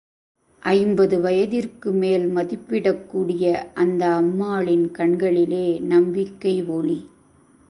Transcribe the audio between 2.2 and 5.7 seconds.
மதிப்பிடக்கூடிய அந்த அம்மாளின் கண்களிலே